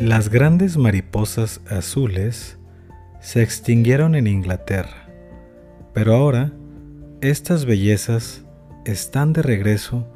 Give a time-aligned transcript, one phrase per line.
[0.00, 2.58] Las grandes mariposas azules
[3.18, 5.08] se extinguieron en Inglaterra,
[5.94, 6.52] pero ahora
[7.22, 8.44] estas bellezas
[8.84, 10.06] están de regreso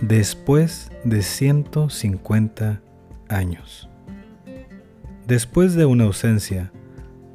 [0.00, 2.80] después de 150
[3.28, 3.90] años.
[5.26, 6.72] Después de una ausencia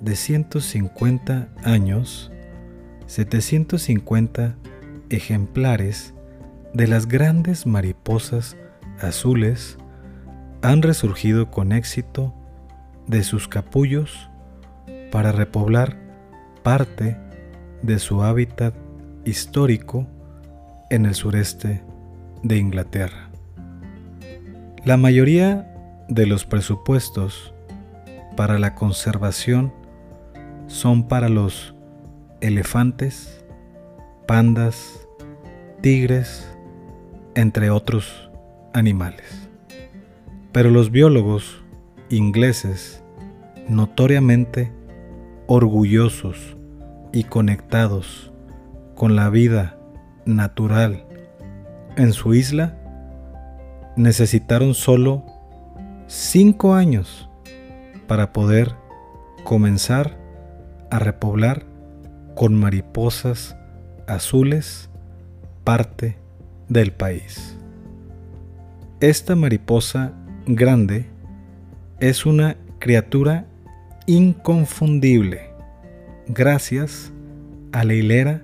[0.01, 2.31] de 150 años,
[3.05, 4.55] 750
[5.11, 6.15] ejemplares
[6.73, 8.57] de las grandes mariposas
[8.99, 9.77] azules
[10.61, 12.33] han resurgido con éxito
[13.07, 14.29] de sus capullos
[15.11, 15.97] para repoblar
[16.63, 17.17] parte
[17.81, 18.73] de su hábitat
[19.25, 20.07] histórico
[20.89, 21.83] en el sureste
[22.43, 23.29] de Inglaterra.
[24.85, 25.73] La mayoría
[26.07, 27.53] de los presupuestos
[28.35, 29.73] para la conservación
[30.67, 31.75] son para los
[32.41, 33.43] elefantes,
[34.27, 35.07] pandas,
[35.81, 36.49] tigres,
[37.35, 38.29] entre otros
[38.73, 39.48] animales.
[40.51, 41.63] Pero los biólogos
[42.09, 43.03] ingleses,
[43.67, 44.71] notoriamente
[45.47, 46.57] orgullosos
[47.11, 48.31] y conectados
[48.95, 49.77] con la vida
[50.25, 51.05] natural
[51.97, 52.77] en su isla,
[53.95, 55.23] necesitaron solo
[56.07, 57.29] cinco años
[58.07, 58.75] para poder
[59.43, 60.17] comenzar
[60.89, 61.65] a repoblar
[62.35, 63.55] con mariposas
[64.07, 64.89] azules
[65.63, 66.17] parte
[66.67, 67.55] del país.
[68.99, 70.13] Esta mariposa
[70.55, 71.05] grande
[71.99, 73.45] es una criatura
[74.07, 75.51] inconfundible
[76.27, 77.13] gracias
[77.71, 78.43] a la hilera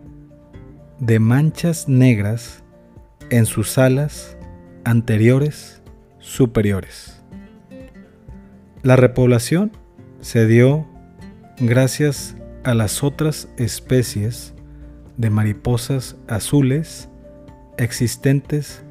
[1.00, 2.64] de manchas negras
[3.32, 4.38] en sus alas
[4.84, 5.82] anteriores
[6.20, 7.24] superiores.
[8.84, 9.72] La repoblación
[10.22, 10.86] se dio
[11.60, 14.54] gracias a las otras especies
[15.18, 17.10] de mariposas azules
[17.78, 18.84] existentes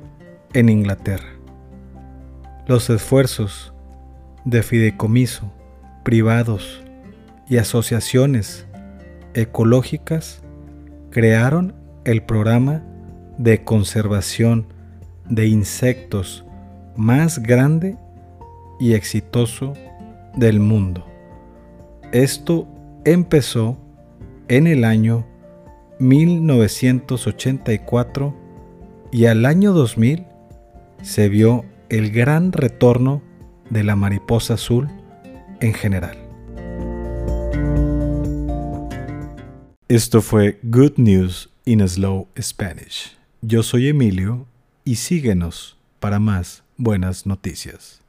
[0.53, 1.34] en Inglaterra.
[2.67, 3.75] Los esfuerzos
[4.47, 5.53] de fideicomiso
[6.03, 6.83] privados
[7.49, 8.67] y asociaciones
[9.35, 10.41] ecológicas
[11.11, 11.75] crearon
[12.05, 12.83] el programa
[13.37, 14.67] de conservación
[15.29, 16.47] de insectos
[16.97, 17.99] más grande
[18.81, 19.75] y exitoso
[20.37, 21.07] del mundo.
[22.13, 22.67] Esto
[23.05, 23.77] empezó
[24.49, 25.27] en el año
[25.99, 28.35] 1984
[29.13, 30.25] y al año 2000
[31.03, 33.23] se vio el gran retorno
[33.71, 34.89] de la mariposa azul
[35.61, 36.19] en general.
[39.89, 43.17] Esto fue Good News in Slow Spanish.
[43.43, 44.47] Yo soy Emilio
[44.85, 48.01] y síguenos para más buenas noticias.